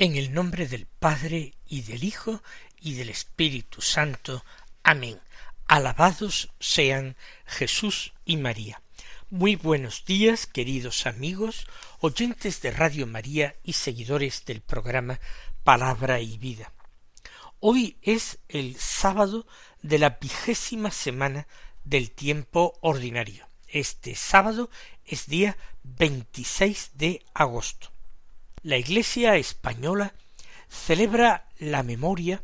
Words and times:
En 0.00 0.14
el 0.14 0.32
nombre 0.32 0.68
del 0.68 0.86
Padre 0.86 1.54
y 1.66 1.82
del 1.82 2.04
Hijo 2.04 2.40
y 2.80 2.94
del 2.94 3.08
Espíritu 3.08 3.82
Santo. 3.82 4.44
Amén. 4.84 5.18
Alabados 5.66 6.50
sean 6.60 7.16
Jesús 7.44 8.12
y 8.24 8.36
María. 8.36 8.80
Muy 9.28 9.56
buenos 9.56 10.04
días, 10.04 10.46
queridos 10.46 11.04
amigos, 11.06 11.66
oyentes 11.98 12.62
de 12.62 12.70
Radio 12.70 13.08
María 13.08 13.56
y 13.64 13.72
seguidores 13.72 14.44
del 14.44 14.60
programa 14.60 15.18
Palabra 15.64 16.20
y 16.20 16.38
Vida. 16.38 16.72
Hoy 17.58 17.96
es 18.00 18.38
el 18.46 18.76
sábado 18.76 19.48
de 19.82 19.98
la 19.98 20.10
vigésima 20.20 20.92
semana 20.92 21.48
del 21.82 22.12
tiempo 22.12 22.78
ordinario. 22.82 23.48
Este 23.66 24.14
sábado 24.14 24.70
es 25.04 25.26
día 25.26 25.56
26 25.82 26.92
de 26.94 27.24
agosto 27.34 27.97
la 28.62 28.76
Iglesia 28.76 29.36
española 29.36 30.14
celebra 30.68 31.48
la 31.58 31.82
memoria 31.82 32.42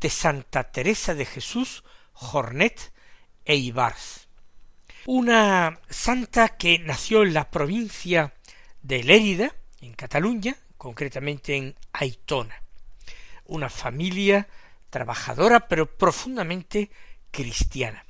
de 0.00 0.10
Santa 0.10 0.70
Teresa 0.70 1.14
de 1.14 1.24
Jesús 1.24 1.84
Jornet 2.12 2.92
e 3.44 3.56
Ibars, 3.56 4.28
una 5.06 5.80
santa 5.88 6.56
que 6.56 6.78
nació 6.78 7.22
en 7.22 7.34
la 7.34 7.50
provincia 7.50 8.34
de 8.82 9.02
Lérida, 9.02 9.54
en 9.80 9.94
Cataluña, 9.94 10.56
concretamente 10.76 11.56
en 11.56 11.74
Aitona, 11.92 12.62
una 13.46 13.68
familia 13.68 14.48
trabajadora 14.90 15.68
pero 15.68 15.96
profundamente 15.96 16.90
cristiana. 17.30 18.04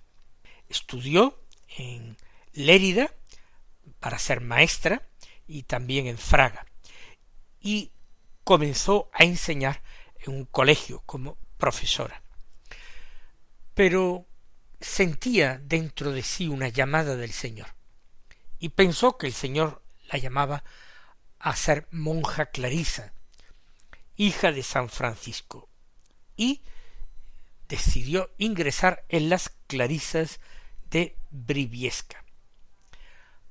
Estudió 0.69 1.41
en 1.77 2.17
Lérida 2.53 3.13
para 4.01 4.19
ser 4.19 4.41
maestra 4.41 5.03
y 5.47 5.65
también 5.65 6.07
en 6.07 6.19
Fraga 6.19 6.67
y 7.65 7.91
comenzó 8.45 9.11
a 9.15 9.25
enseñar 9.25 9.83
en 10.19 10.35
un 10.35 10.45
colegio 10.45 11.03
como 11.07 11.39
profesora. 11.57 12.23
Pero 13.75 14.27
sentía 14.81 15.59
dentro 15.65 16.13
de 16.13 16.23
sí 16.23 16.47
una 16.47 16.69
llamada 16.69 17.17
del 17.17 17.33
Señor 17.33 17.69
y 18.59 18.69
pensó 18.69 19.17
que 19.17 19.27
el 19.27 19.33
Señor 19.33 19.83
la 20.13 20.19
llamaba 20.19 20.63
a 21.39 21.57
ser 21.57 21.89
monja 21.91 22.47
clarisa, 22.47 23.15
hija 24.17 24.53
de 24.53 24.63
San 24.63 24.91
Francisco, 24.91 25.71
y 26.37 26.63
decidió 27.67 28.31
ingresar 28.37 29.05
en 29.09 29.31
las 29.31 29.49
clarisas 29.67 30.39
de 30.91 31.17
Briviesca. 31.31 32.24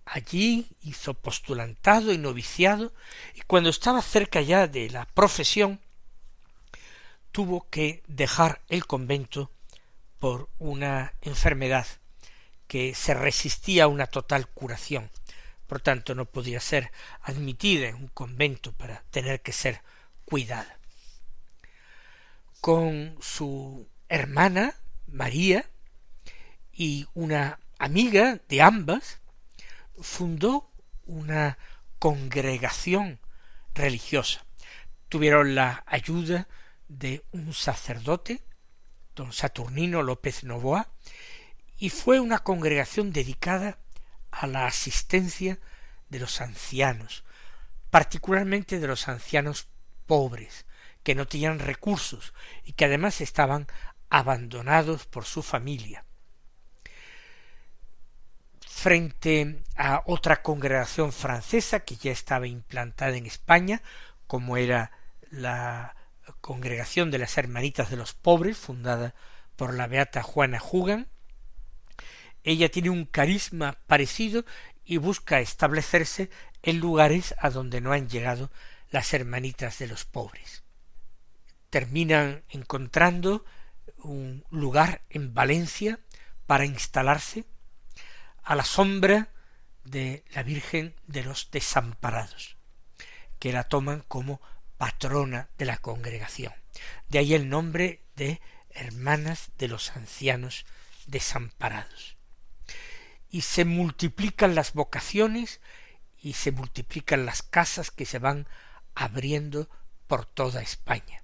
Allí 0.06 0.68
hizo 0.82 1.14
postulantado 1.14 2.12
y 2.12 2.18
noviciado, 2.18 2.94
y 3.36 3.42
cuando 3.42 3.70
estaba 3.70 4.02
cerca 4.02 4.42
ya 4.42 4.68
de 4.68 4.90
la 4.90 5.06
profesión, 5.06 5.80
tuvo 7.32 7.68
que 7.70 8.04
dejar 8.08 8.62
el 8.70 8.86
convento 8.86 9.52
por 10.20 10.50
una 10.60 11.14
enfermedad 11.22 11.88
que 12.68 12.96
se 12.96 13.14
resistía 13.14 13.86
a 13.86 13.88
una 13.88 14.08
total 14.08 14.48
curación. 14.48 15.10
Por 15.68 15.82
tanto, 15.82 16.16
no 16.16 16.26
podía 16.26 16.60
ser 16.60 16.92
admitida 17.22 17.88
en 17.88 17.96
un 17.96 18.08
convento 18.08 18.74
para 18.74 19.04
tener 19.10 19.42
que 19.42 19.52
ser 19.52 19.82
cuidada. 20.26 20.78
Con 22.62 23.18
su 23.22 23.88
hermana, 24.10 24.76
María, 25.08 25.66
y 26.72 27.08
una 27.14 27.60
amiga 27.78 28.40
de 28.48 28.62
ambas, 28.62 29.20
fundó 30.04 30.70
una 31.06 31.58
congregación 31.98 33.20
religiosa. 33.74 34.46
Tuvieron 35.10 35.56
la 35.56 35.84
ayuda 35.88 36.48
de 36.88 37.24
un 37.32 37.54
sacerdote, 37.54 38.44
don 39.16 39.32
Saturnino 39.32 40.04
López 40.04 40.44
Novoa, 40.44 40.90
y 41.78 41.90
fue 41.90 42.20
una 42.20 42.40
congregación 42.40 43.12
dedicada 43.12 43.80
a 44.32 44.48
la 44.48 44.68
asistencia 44.68 45.60
de 46.10 46.20
los 46.20 46.42
ancianos, 46.42 47.24
particularmente 47.90 48.80
de 48.80 48.88
los 48.88 49.08
ancianos 49.08 49.70
pobres, 50.06 50.66
que 51.04 51.16
no 51.16 51.28
tenían 51.28 51.60
recursos 51.60 52.34
y 52.64 52.74
que 52.74 52.86
además 52.86 53.22
estaban 53.22 53.68
abandonados 54.10 55.06
por 55.06 55.26
su 55.26 55.42
familia 55.44 56.06
frente 58.84 59.64
a 59.78 60.04
otra 60.08 60.42
congregación 60.42 61.14
francesa 61.14 61.80
que 61.86 61.96
ya 61.96 62.12
estaba 62.12 62.48
implantada 62.48 63.16
en 63.16 63.26
España, 63.26 63.82
como 64.28 64.58
era 64.58 64.92
la 65.32 65.96
congregación 66.42 67.10
de 67.10 67.18
las 67.18 67.38
Hermanitas 67.38 67.90
de 67.90 67.96
los 67.96 68.14
Pobres, 68.14 68.58
fundada 68.58 69.16
por 69.56 69.74
la 69.74 69.88
beata 69.88 70.22
Juana 70.22 70.60
Jugan. 70.60 71.08
Ella 72.44 72.68
tiene 72.68 72.90
un 72.90 73.06
carisma 73.06 73.78
parecido 73.88 74.44
y 74.84 74.98
busca 74.98 75.40
establecerse 75.40 76.30
en 76.62 76.80
lugares 76.80 77.36
a 77.40 77.52
donde 77.52 77.80
no 77.80 77.94
han 77.94 78.10
llegado 78.10 78.52
las 78.90 79.14
Hermanitas 79.14 79.80
de 79.80 79.88
los 79.88 80.04
Pobres. 80.04 80.62
Terminan 81.70 82.44
encontrando 82.50 83.46
un 84.00 84.44
lugar 84.50 85.04
en 85.10 85.34
Valencia 85.34 86.02
para 86.48 86.66
instalarse 86.66 87.46
a 88.44 88.56
la 88.56 88.66
sombra 88.66 89.30
de 89.84 90.24
la 90.34 90.44
Virgen 90.44 90.96
de 91.08 91.24
los 91.24 91.50
Desamparados, 91.52 92.58
que 93.40 93.54
la 93.54 93.64
toman 93.64 94.04
como 94.08 94.42
patrona 94.78 95.50
de 95.58 95.66
la 95.66 95.78
congregación. 95.78 96.54
De 97.10 97.20
ahí 97.20 97.34
el 97.34 97.50
nombre 97.50 98.02
de 98.16 98.42
Hermanas 98.70 99.52
de 99.58 99.68
los 99.68 99.96
Ancianos 99.96 100.66
Desamparados. 101.08 102.18
Y 103.30 103.42
se 103.42 103.66
multiplican 103.66 104.56
las 104.56 104.74
vocaciones 104.74 105.60
y 106.22 106.34
se 106.34 106.52
multiplican 106.52 107.26
las 107.26 107.42
casas 107.42 107.92
que 107.92 108.06
se 108.06 108.20
van 108.20 108.48
abriendo 108.96 109.70
por 110.08 110.26
toda 110.26 110.62
España. 110.62 111.24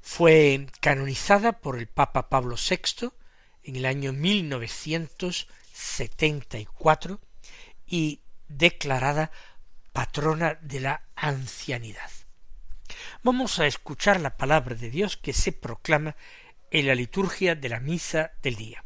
Fue 0.00 0.66
canonizada 0.80 1.52
por 1.52 1.78
el 1.78 1.86
Papa 1.86 2.28
Pablo 2.28 2.56
VI 2.56 3.10
en 3.62 3.76
el 3.76 3.86
año 3.86 4.12
1900 4.12 5.48
setenta 5.72 6.58
y 6.58 6.66
cuatro 6.66 7.20
y 7.86 8.20
declarada 8.48 9.30
patrona 9.92 10.58
de 10.60 10.80
la 10.80 11.02
ancianidad. 11.16 12.10
Vamos 13.22 13.58
a 13.58 13.66
escuchar 13.66 14.20
la 14.20 14.36
palabra 14.36 14.74
de 14.74 14.90
Dios 14.90 15.16
que 15.16 15.32
se 15.32 15.52
proclama 15.52 16.16
en 16.70 16.86
la 16.86 16.94
liturgia 16.94 17.54
de 17.54 17.68
la 17.68 17.80
misa 17.80 18.32
del 18.42 18.56
día. 18.56 18.84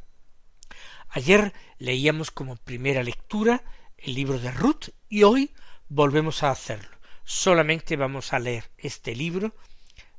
Ayer 1.10 1.52
leíamos 1.78 2.30
como 2.30 2.56
primera 2.56 3.02
lectura 3.02 3.62
el 3.96 4.14
libro 4.14 4.38
de 4.38 4.50
Ruth 4.50 4.90
y 5.08 5.22
hoy 5.22 5.54
volvemos 5.88 6.42
a 6.42 6.50
hacerlo. 6.50 6.96
Solamente 7.24 7.96
vamos 7.96 8.32
a 8.32 8.38
leer 8.38 8.70
este 8.78 9.14
libro 9.14 9.54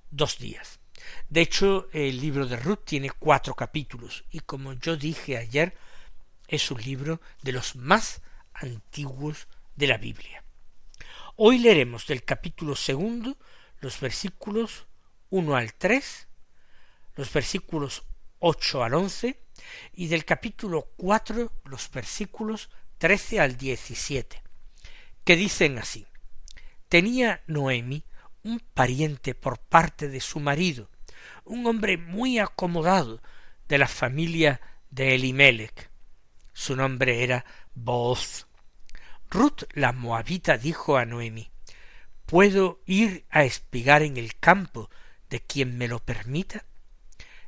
dos 0.09 0.37
días. 0.37 0.79
De 1.29 1.41
hecho, 1.41 1.87
el 1.93 2.19
libro 2.19 2.47
de 2.47 2.57
Ruth 2.57 2.85
tiene 2.85 3.09
cuatro 3.09 3.53
capítulos 3.53 4.25
y 4.31 4.39
como 4.39 4.73
yo 4.73 4.97
dije 4.97 5.37
ayer, 5.37 5.77
es 6.47 6.71
un 6.71 6.81
libro 6.81 7.21
de 7.41 7.51
los 7.51 7.75
más 7.75 8.21
antiguos 8.53 9.47
de 9.75 9.87
la 9.87 9.97
Biblia. 9.97 10.43
Hoy 11.35 11.59
leeremos 11.59 12.07
del 12.07 12.23
capítulo 12.23 12.75
segundo 12.75 13.37
los 13.79 13.99
versículos 13.99 14.87
uno 15.29 15.55
al 15.55 15.73
tres, 15.73 16.27
los 17.15 17.31
versículos 17.31 18.03
ocho 18.39 18.83
al 18.83 18.93
once 18.93 19.39
y 19.93 20.07
del 20.07 20.25
capítulo 20.25 20.93
cuatro 20.97 21.51
los 21.65 21.91
versículos 21.91 22.69
trece 22.97 23.39
al 23.39 23.57
diecisiete, 23.57 24.41
que 25.23 25.35
dicen 25.35 25.77
así 25.77 26.07
tenía 26.89 27.41
Noemi 27.47 28.03
un 28.43 28.59
pariente 28.59 29.35
por 29.35 29.59
parte 29.59 30.07
de 30.07 30.21
su 30.21 30.39
marido, 30.39 30.89
un 31.43 31.65
hombre 31.65 31.97
muy 31.97 32.39
acomodado 32.39 33.21
de 33.67 33.77
la 33.77 33.87
familia 33.87 34.61
de 34.89 35.15
Elimelech. 35.15 35.89
Su 36.57 36.75
nombre 36.75 37.23
era 37.23 37.45
Booz. 37.75 38.47
Ruth 39.29 39.65
la 39.73 39.91
moabita 39.91 40.57
dijo 40.57 40.97
a 40.97 41.05
Noemi 41.05 41.51
¿Puedo 42.25 42.81
ir 42.87 43.27
a 43.29 43.43
espigar 43.43 44.01
en 44.01 44.17
el 44.17 44.35
campo 44.39 44.89
de 45.29 45.39
quien 45.39 45.77
me 45.77 45.87
lo 45.87 45.99
permita? 45.99 46.65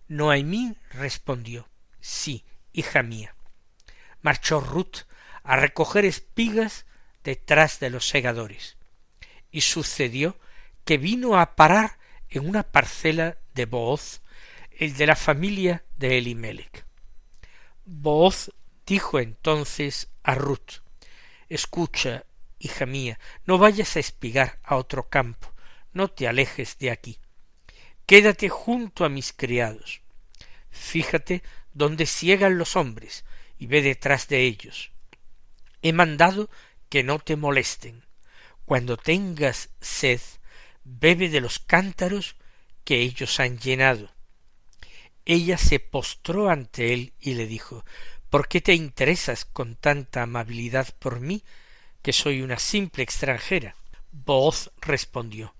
Noemí 0.07 0.75
respondió 0.91 1.67
Sí, 1.99 2.45
hija 2.71 3.01
mía. 3.01 3.33
Marchó 4.21 4.59
Ruth 4.59 5.07
a 5.41 5.55
recoger 5.55 6.05
espigas 6.05 6.85
detrás 7.23 7.79
de 7.79 7.89
los 7.89 8.07
segadores. 8.07 8.77
Y 9.49 9.61
sucedió 9.61 10.37
que 10.85 10.99
vino 10.99 11.39
a 11.39 11.55
parar 11.55 11.97
en 12.29 12.47
una 12.47 12.61
parcela 12.61 13.39
de 13.55 13.65
Booz, 13.65 14.21
el 14.69 14.95
de 14.95 15.07
la 15.07 15.15
familia 15.15 15.83
de 15.97 16.19
Elimelech. 16.19 16.85
Booz 17.85 18.51
dijo 18.89 19.19
entonces 19.19 20.09
a 20.23 20.33
Ruth 20.33 20.81
Escucha, 21.47 22.25
hija 22.57 22.87
mía, 22.87 23.19
no 23.45 23.59
vayas 23.59 23.95
a 23.95 23.99
espigar 23.99 24.59
a 24.63 24.75
otro 24.75 25.09
campo, 25.09 25.53
no 25.93 26.09
te 26.09 26.27
alejes 26.27 26.77
de 26.79 26.91
aquí. 26.91 27.19
Quédate 28.05 28.49
junto 28.49 29.05
a 29.05 29.09
mis 29.09 29.31
criados. 29.31 30.01
Fíjate 30.69 31.43
donde 31.73 32.05
ciegan 32.05 32.57
los 32.57 32.75
hombres 32.75 33.25
y 33.57 33.67
ve 33.67 33.81
detrás 33.81 34.27
de 34.27 34.41
ellos. 34.41 34.91
He 35.81 35.93
mandado 35.93 36.49
que 36.89 37.03
no 37.03 37.19
te 37.19 37.35
molesten. 37.35 38.05
Cuando 38.65 38.97
tengas 38.97 39.69
sed, 39.81 40.21
bebe 40.83 41.29
de 41.29 41.41
los 41.41 41.59
cántaros 41.59 42.35
que 42.83 43.01
ellos 43.01 43.39
han 43.39 43.59
llenado. 43.59 44.11
Ella 45.25 45.57
se 45.57 45.79
postró 45.79 46.49
ante 46.49 46.93
él 46.93 47.13
y 47.19 47.35
le 47.35 47.45
dijo 47.45 47.85
¿Por 48.29 48.47
qué 48.47 48.61
te 48.61 48.75
interesas 48.75 49.45
con 49.45 49.75
tanta 49.75 50.21
amabilidad 50.21 50.89
por 50.99 51.19
mí, 51.19 51.43
que 52.03 52.13
soy 52.13 52.43
una 52.43 52.59
simple 52.59 53.01
extranjera? 53.01 53.75
Voz 54.11 54.71
respondió 54.81 55.55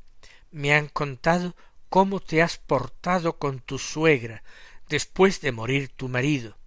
Me 0.52 0.76
han 0.76 0.88
contado 0.88 1.56
cómo 1.90 2.20
te 2.20 2.44
has 2.44 2.58
portado 2.58 3.40
con 3.40 3.60
tu 3.60 3.80
suegra 3.80 4.44
después 4.88 5.42
de 5.42 5.52
morir 5.52 5.90
tu 5.90 6.10
marido, 6.10 6.58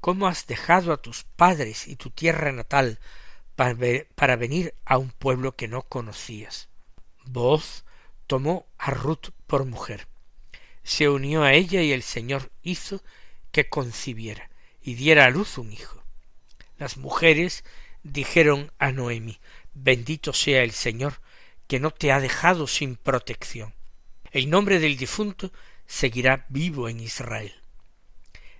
cómo 0.00 0.26
has 0.26 0.46
dejado 0.46 0.90
a 0.90 1.02
tus 1.02 1.24
padres 1.24 1.86
y 1.86 1.96
tu 1.96 2.08
tierra 2.08 2.50
natal 2.50 2.98
para, 3.56 4.36
venir 4.36 4.74
a 4.86 4.96
un 4.96 5.10
pueblo 5.10 5.54
que 5.54 5.68
no 5.68 5.82
conocías. 5.82 6.68
Voz 7.26 7.84
tomó 8.26 8.66
a 8.78 8.90
Ruth 8.90 9.32
por 9.46 9.66
mujer, 9.66 10.08
se 10.82 11.10
unió 11.10 11.42
a 11.42 11.52
ella 11.52 11.82
y 11.82 11.92
el 11.92 12.02
Señor 12.02 12.50
hizo 12.62 13.02
que 13.52 13.68
concibiera 13.68 14.48
y 14.86 14.94
diera 14.94 15.24
a 15.24 15.30
luz 15.30 15.58
un 15.58 15.72
hijo. 15.72 16.00
Las 16.78 16.96
mujeres 16.96 17.64
dijeron 18.04 18.72
a 18.78 18.92
Noemi 18.92 19.40
Bendito 19.74 20.32
sea 20.32 20.62
el 20.62 20.70
Señor, 20.70 21.20
que 21.66 21.80
no 21.80 21.90
te 21.90 22.12
ha 22.12 22.20
dejado 22.20 22.68
sin 22.68 22.94
protección. 22.94 23.74
El 24.30 24.48
nombre 24.48 24.78
del 24.78 24.96
difunto 24.96 25.52
seguirá 25.86 26.46
vivo 26.48 26.88
en 26.88 27.00
Israel. 27.00 27.52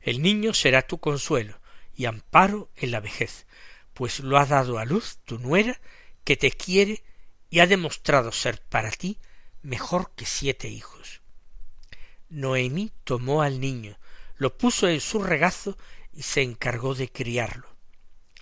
El 0.02 0.20
niño 0.20 0.52
será 0.52 0.82
tu 0.82 0.98
consuelo 0.98 1.60
y 1.94 2.06
amparo 2.06 2.70
en 2.74 2.90
la 2.90 3.00
vejez, 3.00 3.46
pues 3.94 4.18
lo 4.18 4.36
ha 4.36 4.46
dado 4.46 4.78
a 4.78 4.84
luz 4.84 5.18
tu 5.24 5.38
nuera, 5.38 5.80
que 6.24 6.36
te 6.36 6.50
quiere 6.50 7.04
y 7.50 7.60
ha 7.60 7.68
demostrado 7.68 8.32
ser 8.32 8.60
para 8.60 8.90
ti 8.90 9.18
mejor 9.62 10.10
que 10.16 10.26
siete 10.26 10.68
hijos. 10.68 11.22
Noemí 12.28 12.90
tomó 13.04 13.42
al 13.42 13.60
niño, 13.60 13.96
lo 14.38 14.58
puso 14.58 14.88
en 14.88 15.00
su 15.00 15.22
regazo 15.22 15.78
y 16.16 16.22
se 16.22 16.42
encargó 16.42 16.94
de 16.94 17.10
criarlo. 17.10 17.68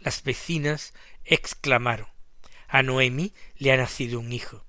Las 0.00 0.22
vecinas 0.22 0.94
exclamaron 1.24 2.14
a 2.74 2.82
Noemí 2.82 3.32
le 3.56 3.72
ha 3.72 3.76
nacido 3.76 4.18
un 4.18 4.32
hijo, 4.32 4.64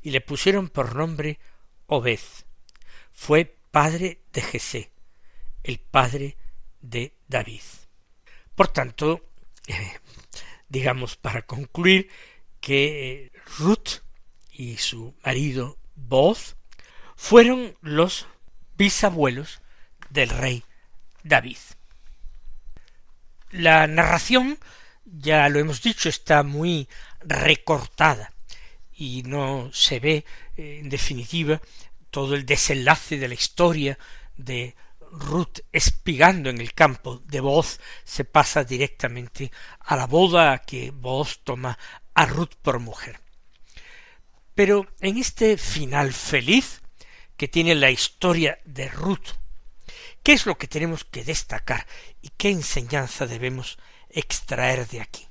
y 0.00 0.10
le 0.10 0.22
pusieron 0.22 0.70
por 0.70 0.96
nombre 0.96 1.38
Obed, 1.86 2.20
fue 3.12 3.58
padre 3.70 4.22
de 4.32 4.40
Jesé, 4.40 4.90
el 5.62 5.78
padre 5.78 6.38
de 6.80 7.14
David. 7.28 7.60
Por 8.54 8.68
tanto, 8.68 9.28
eh, 9.66 9.98
digamos 10.70 11.16
para 11.16 11.42
concluir 11.42 12.08
que 12.60 13.32
Ruth 13.58 14.00
y 14.50 14.78
su 14.78 15.14
marido 15.22 15.78
Boz 15.94 16.56
fueron 17.16 17.76
los 17.82 18.26
bisabuelos 18.78 19.60
del 20.08 20.30
rey 20.30 20.64
David. 21.22 21.58
La 23.50 23.86
narración, 23.86 24.58
ya 25.04 25.48
lo 25.48 25.58
hemos 25.58 25.82
dicho, 25.82 26.08
está 26.08 26.42
muy 26.42 26.88
recortada 27.20 28.32
y 28.92 29.22
no 29.24 29.70
se 29.72 30.00
ve, 30.00 30.24
eh, 30.56 30.80
en 30.82 30.88
definitiva, 30.88 31.60
todo 32.10 32.34
el 32.34 32.46
desenlace 32.46 33.18
de 33.18 33.28
la 33.28 33.34
historia 33.34 33.98
de 34.36 34.74
Ruth 35.12 35.60
espigando 35.72 36.50
en 36.50 36.60
el 36.60 36.72
campo 36.74 37.22
de 37.24 37.40
voz 37.40 37.80
se 38.04 38.24
pasa 38.24 38.64
directamente 38.64 39.52
a 39.80 39.96
la 39.96 40.06
boda 40.06 40.58
que 40.58 40.90
voz 40.90 41.40
toma 41.44 41.78
a 42.14 42.26
Ruth 42.26 42.54
por 42.62 42.80
mujer. 42.80 43.20
Pero 44.54 44.86
en 45.00 45.18
este 45.18 45.58
final 45.58 46.12
feliz 46.12 46.82
que 47.36 47.48
tiene 47.48 47.74
la 47.74 47.90
historia 47.90 48.58
de 48.64 48.88
Ruth, 48.88 49.36
¿qué 50.26 50.32
es 50.32 50.44
lo 50.44 50.58
que 50.58 50.66
tenemos 50.66 51.04
que 51.04 51.22
destacar 51.22 51.86
y 52.20 52.30
qué 52.30 52.50
enseñanza 52.50 53.28
debemos 53.28 53.78
extraer 54.10 54.88
de 54.88 55.00
aquí? 55.00 55.28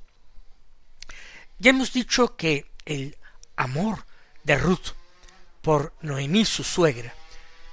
Ya 1.60 1.72
hemos 1.72 1.92
dicho 1.92 2.38
que 2.38 2.72
el 2.86 3.18
amor 3.58 4.06
de 4.46 4.58
Ruth 4.58 4.94
por 5.62 5.94
Noemí 6.00 6.46
su 6.46 6.64
suegra, 6.64 7.14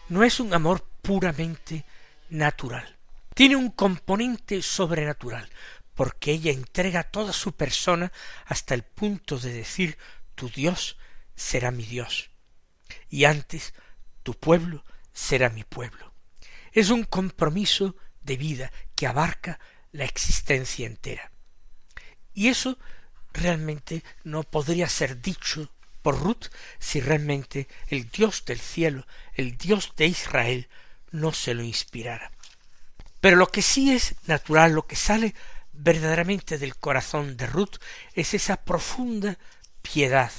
no 0.09 0.25
es 0.25 0.41
un 0.41 0.53
amor 0.53 0.85
puramente 1.01 1.85
natural. 2.29 2.97
Tiene 3.37 3.55
un 3.55 3.71
componente 3.71 4.61
sobrenatural, 4.61 5.49
porque 5.95 6.33
ella 6.33 6.51
entrega 6.51 7.05
toda 7.05 7.33
su 7.33 7.53
persona 7.53 8.11
hasta 8.47 8.75
el 8.75 8.83
punto 8.83 9.39
de 9.39 9.53
decir 9.53 9.97
tu 10.35 10.49
Dios 10.49 10.99
será 11.37 11.71
mi 11.71 11.85
Dios, 11.85 12.31
y 13.09 13.27
antes 13.27 13.75
tu 14.25 14.35
pueblo 14.35 14.85
será 15.13 15.51
mi 15.51 15.63
pueblo. 15.63 16.12
Es 16.73 16.91
un 16.91 17.05
compromiso 17.05 17.97
de 18.23 18.37
vida 18.37 18.73
que 18.95 19.07
abarca 19.07 19.59
la 19.93 20.05
existencia 20.05 20.87
entera. 20.87 21.31
Y 22.35 22.49
eso 22.49 22.79
realmente 23.33 24.03
no 24.25 24.43
podría 24.43 24.89
ser 24.89 25.21
dicho 25.21 25.71
por 26.03 26.21
Ruth 26.21 26.47
si 26.79 27.01
realmente 27.01 27.69
el 27.89 28.11
Dios 28.11 28.45
del 28.45 28.61
cielo, 28.61 29.07
el 29.35 29.57
Dios 29.57 29.93
de 29.97 30.07
Israel, 30.07 30.69
no 31.11 31.33
se 31.33 31.55
lo 31.55 31.63
inspirara. 31.63 32.33
Pero 33.21 33.37
lo 33.37 33.49
que 33.49 33.63
sí 33.63 33.93
es 33.93 34.15
natural, 34.27 34.73
lo 34.73 34.87
que 34.87 34.97
sale 34.97 35.35
verdaderamente 35.73 36.59
del 36.59 36.77
corazón 36.77 37.37
de 37.37 37.47
Ruth 37.47 37.77
es 38.15 38.35
esa 38.35 38.57
profunda 38.57 39.39
piedad 39.81 40.33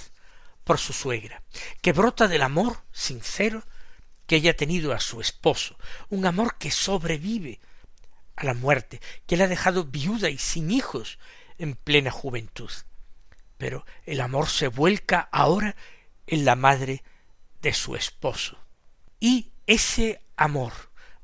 por 0.63 0.79
su 0.79 0.93
suegra, 0.93 1.43
que 1.81 1.93
brota 1.93 2.27
del 2.27 2.41
amor 2.41 2.83
sincero 2.91 3.63
que 4.33 4.37
ella 4.37 4.51
ha 4.51 4.55
tenido 4.55 4.93
a 4.93 4.99
su 4.99 5.21
esposo, 5.21 5.77
un 6.09 6.25
amor 6.25 6.57
que 6.57 6.71
sobrevive 6.71 7.59
a 8.35 8.45
la 8.45 8.55
muerte, 8.55 8.99
que 9.27 9.37
le 9.37 9.43
ha 9.43 9.47
dejado 9.47 9.85
viuda 9.85 10.29
y 10.29 10.39
sin 10.39 10.71
hijos 10.71 11.19
en 11.59 11.75
plena 11.75 12.09
juventud 12.09 12.71
pero 13.63 13.85
el 14.05 14.19
amor 14.19 14.49
se 14.49 14.67
vuelca 14.67 15.29
ahora 15.31 15.77
en 16.27 16.43
la 16.43 16.57
madre 16.57 17.01
de 17.61 17.73
su 17.73 17.95
esposo. 17.95 18.57
Y 19.21 19.53
ese 19.67 20.21
amor 20.35 20.73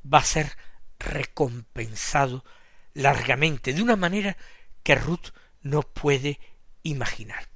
va 0.06 0.20
a 0.20 0.24
ser 0.24 0.58
recompensado 1.00 2.46
largamente, 2.94 3.74
de 3.74 3.82
una 3.82 3.98
manera 3.98 4.38
que 4.84 4.96
Ruth 4.96 5.34
no 5.64 5.82
puede 5.82 6.40
imaginar. 6.82 7.50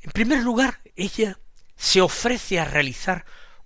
En 0.00 0.10
primer 0.12 0.42
lugar, 0.42 0.80
ella 0.96 1.38
se 1.76 2.00
ofrece 2.00 2.60
a 2.60 2.64
realizar 2.64 3.24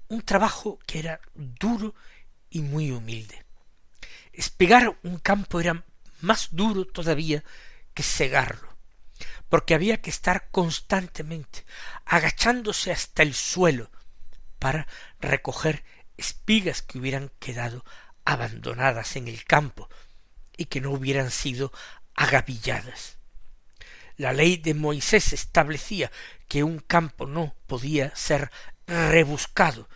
un 0.09 0.23
trabajo 0.23 0.79
que 0.87 1.01
era 1.01 1.21
duro 1.35 1.95
y 2.51 2.63
muy 2.63 2.91
humilde. 2.91 3.45
Espegar 4.33 4.99
un 5.03 5.19
campo 5.19 5.61
era 5.61 5.85
más 6.21 6.49
duro 6.53 6.87
todavía 6.87 7.45
que 7.95 8.03
segarlo 8.03 8.69
porque 9.49 9.75
había 9.75 10.01
que 10.01 10.11
estar 10.11 10.51
constantemente 10.51 11.65
agachándose 12.05 12.93
hasta 12.93 13.23
el 13.23 13.35
suelo 13.35 13.91
para 14.59 14.87
recoger 15.21 15.85
espigas 16.17 16.83
que 16.83 16.99
hubieran 16.99 17.31
quedado 17.39 17.85
abandonadas 18.25 19.17
en 19.17 19.29
el 19.29 19.45
campo 19.45 19.89
y 20.57 20.67
que 20.67 20.81
no 20.81 20.91
hubieran 20.91 21.31
sido 21.31 21.73
agavilladas. 22.15 23.18
La 24.19 24.33
ley 24.33 24.57
de 24.57 24.75
Moisés 24.75 25.33
establecía 25.33 26.11
que 26.49 26.65
un 26.65 26.81
campo 26.81 27.27
no 27.27 27.55
podía 27.67 28.15
ser 28.17 28.51
rebuscado 28.87 29.89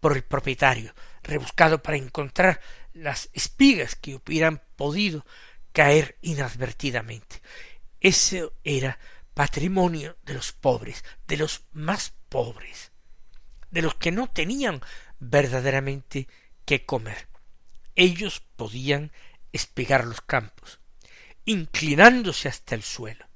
por 0.00 0.14
el 0.14 0.22
propietario, 0.22 0.94
rebuscado 1.22 1.82
para 1.82 1.96
encontrar 1.96 2.60
las 2.92 3.30
espigas 3.32 3.96
que 3.96 4.16
hubieran 4.16 4.62
podido 4.76 5.24
caer 5.72 6.18
inadvertidamente. 6.20 7.40
Ese 8.00 8.50
era 8.64 8.98
patrimonio 9.32 10.18
de 10.24 10.34
los 10.34 10.52
pobres, 10.52 11.02
de 11.26 11.38
los 11.38 11.62
más 11.72 12.12
pobres, 12.28 12.92
de 13.70 13.80
los 13.80 13.94
que 13.94 14.12
no 14.12 14.28
tenían 14.28 14.82
verdaderamente 15.20 16.28
que 16.66 16.84
comer. 16.84 17.28
Ellos 17.96 18.42
podían 18.56 19.10
espigar 19.52 20.04
los 20.04 20.20
campos, 20.20 20.80
inclinándose 21.46 22.48
hasta 22.48 22.74
el 22.74 22.82
suelo, 22.82 23.29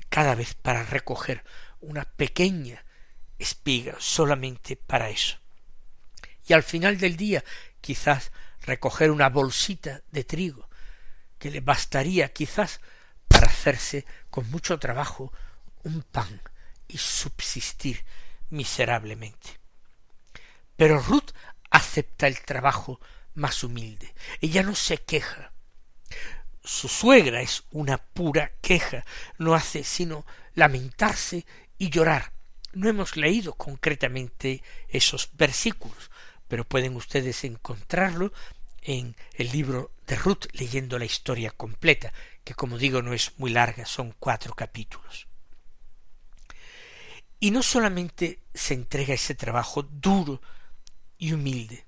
cada 0.00 0.34
vez 0.34 0.54
para 0.54 0.82
recoger 0.84 1.44
una 1.80 2.04
pequeña 2.04 2.84
espiga 3.38 3.96
solamente 3.98 4.76
para 4.76 5.10
eso. 5.10 5.38
Y 6.46 6.52
al 6.52 6.62
final 6.62 6.98
del 6.98 7.16
día 7.16 7.44
quizás 7.80 8.32
recoger 8.62 9.10
una 9.10 9.28
bolsita 9.28 10.02
de 10.10 10.24
trigo 10.24 10.68
que 11.38 11.50
le 11.50 11.60
bastaría 11.60 12.32
quizás 12.32 12.80
para 13.28 13.48
hacerse 13.48 14.06
con 14.30 14.50
mucho 14.50 14.78
trabajo 14.78 15.32
un 15.82 16.02
pan 16.02 16.40
y 16.88 16.98
subsistir 16.98 18.04
miserablemente. 18.50 19.58
Pero 20.76 21.00
Ruth 21.00 21.32
acepta 21.70 22.26
el 22.26 22.40
trabajo 22.42 23.00
más 23.34 23.64
humilde. 23.64 24.14
Ella 24.40 24.62
no 24.62 24.74
se 24.74 24.98
queja. 24.98 25.51
Su 26.64 26.88
suegra 26.88 27.40
es 27.40 27.64
una 27.70 27.98
pura 27.98 28.52
queja, 28.60 29.04
no 29.38 29.54
hace 29.54 29.82
sino 29.82 30.24
lamentarse 30.54 31.44
y 31.76 31.90
llorar. 31.90 32.32
No 32.72 32.88
hemos 32.88 33.16
leído 33.16 33.54
concretamente 33.54 34.62
esos 34.88 35.30
versículos, 35.34 36.10
pero 36.48 36.64
pueden 36.64 36.96
ustedes 36.96 37.44
encontrarlo 37.44 38.32
en 38.80 39.16
el 39.34 39.50
libro 39.50 39.92
de 40.06 40.16
Ruth 40.16 40.46
leyendo 40.52 40.98
la 40.98 41.04
historia 41.04 41.50
completa, 41.50 42.12
que 42.44 42.54
como 42.54 42.78
digo 42.78 43.02
no 43.02 43.12
es 43.12 43.32
muy 43.38 43.50
larga, 43.50 43.86
son 43.86 44.14
cuatro 44.18 44.54
capítulos. 44.54 45.26
Y 47.40 47.50
no 47.50 47.62
solamente 47.62 48.40
se 48.54 48.74
entrega 48.74 49.14
ese 49.14 49.34
trabajo 49.34 49.82
duro 49.82 50.40
y 51.18 51.32
humilde, 51.32 51.86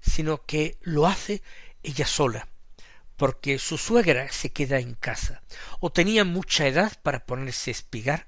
sino 0.00 0.44
que 0.44 0.76
lo 0.82 1.06
hace 1.06 1.42
ella 1.82 2.06
sola, 2.06 2.48
porque 3.16 3.58
su 3.58 3.78
suegra 3.78 4.30
se 4.30 4.52
queda 4.52 4.78
en 4.78 4.94
casa, 4.94 5.42
o 5.80 5.90
tenía 5.90 6.24
mucha 6.24 6.66
edad 6.66 6.92
para 7.02 7.26
ponerse 7.26 7.70
a 7.70 7.72
espigar, 7.72 8.26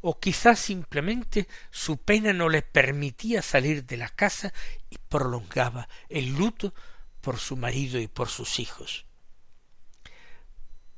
o 0.00 0.18
quizás 0.18 0.58
simplemente 0.58 1.46
su 1.70 1.98
pena 1.98 2.32
no 2.32 2.48
le 2.48 2.62
permitía 2.62 3.40
salir 3.40 3.84
de 3.86 3.96
la 3.96 4.08
casa 4.08 4.52
y 4.90 4.98
prolongaba 5.08 5.88
el 6.08 6.34
luto 6.34 6.74
por 7.20 7.38
su 7.38 7.56
marido 7.56 8.00
y 8.00 8.08
por 8.08 8.28
sus 8.28 8.58
hijos. 8.58 9.06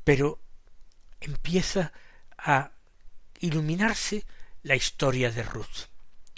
Pero 0.04 0.40
empieza 1.20 1.92
a 2.38 2.73
iluminarse 3.40 4.25
la 4.62 4.75
historia 4.75 5.30
de 5.30 5.42
Ruth. 5.42 5.88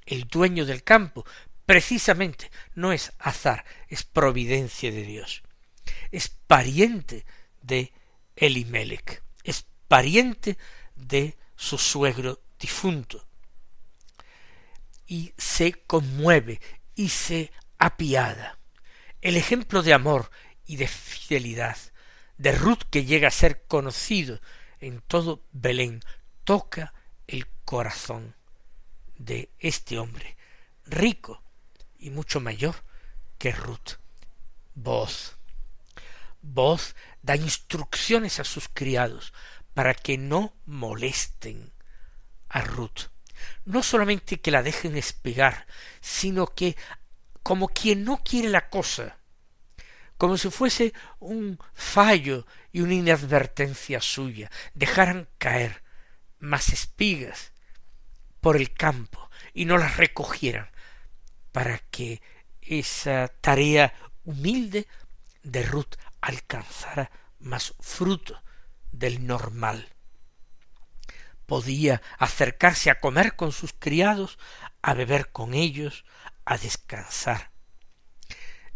El 0.04 0.24
dueño 0.24 0.66
del 0.66 0.82
campo, 0.82 1.24
precisamente, 1.66 2.50
no 2.74 2.92
es 2.92 3.12
azar, 3.18 3.64
es 3.88 4.02
providencia 4.02 4.90
de 4.90 5.02
Dios. 5.02 5.42
Es 6.16 6.30
pariente 6.30 7.26
de 7.60 7.92
Elimelech, 8.36 9.22
es 9.44 9.66
pariente 9.86 10.56
de 10.94 11.36
su 11.56 11.76
suegro 11.76 12.40
difunto. 12.58 13.28
Y 15.06 15.34
se 15.36 15.72
conmueve 15.72 16.58
y 16.94 17.10
se 17.10 17.52
apiada. 17.76 18.58
El 19.20 19.36
ejemplo 19.36 19.82
de 19.82 19.92
amor 19.92 20.30
y 20.64 20.76
de 20.76 20.88
fidelidad 20.88 21.76
de 22.38 22.52
Ruth 22.52 22.84
que 22.90 23.04
llega 23.04 23.28
a 23.28 23.42
ser 23.42 23.66
conocido 23.66 24.40
en 24.80 25.02
todo 25.02 25.42
Belén 25.52 26.00
toca 26.44 26.94
el 27.26 27.46
corazón 27.66 28.34
de 29.18 29.50
este 29.58 29.98
hombre 29.98 30.38
rico 30.86 31.42
y 31.98 32.08
mucho 32.08 32.40
mayor 32.40 32.76
que 33.36 33.52
Ruth. 33.52 33.98
Voz. 34.74 35.35
Voz 36.48 36.94
da 37.22 37.34
instrucciones 37.36 38.38
a 38.38 38.44
sus 38.44 38.68
criados 38.68 39.32
para 39.74 39.94
que 39.94 40.16
no 40.16 40.54
molesten 40.64 41.72
a 42.48 42.60
Ruth. 42.62 43.10
No 43.64 43.82
solamente 43.82 44.40
que 44.40 44.50
la 44.50 44.62
dejen 44.62 44.96
espigar, 44.96 45.66
sino 46.00 46.46
que 46.46 46.76
como 47.42 47.68
quien 47.68 48.04
no 48.04 48.22
quiere 48.24 48.48
la 48.48 48.68
cosa, 48.70 49.18
como 50.16 50.38
si 50.38 50.50
fuese 50.50 50.94
un 51.18 51.58
fallo 51.74 52.46
y 52.72 52.80
una 52.80 52.94
inadvertencia 52.94 54.00
suya, 54.00 54.50
dejaran 54.74 55.28
caer 55.38 55.82
más 56.38 56.68
espigas 56.68 57.52
por 58.40 58.56
el 58.56 58.72
campo 58.72 59.30
y 59.52 59.64
no 59.64 59.76
las 59.78 59.96
recogieran 59.96 60.70
para 61.52 61.78
que 61.90 62.22
esa 62.62 63.28
tarea 63.40 63.92
humilde 64.24 64.86
de 65.42 65.62
Ruth 65.62 65.94
alcanzara 66.20 67.10
más 67.38 67.74
fruto 67.80 68.42
del 68.92 69.26
normal 69.26 69.96
podía 71.46 72.02
acercarse 72.18 72.90
a 72.90 73.00
comer 73.00 73.36
con 73.36 73.52
sus 73.52 73.72
criados, 73.72 74.38
a 74.82 74.94
beber 74.94 75.30
con 75.30 75.54
ellos, 75.54 76.04
a 76.44 76.58
descansar. 76.58 77.50